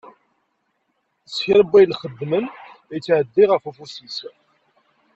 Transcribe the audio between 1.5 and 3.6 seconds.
n wayen xeddmen, ittɛeddi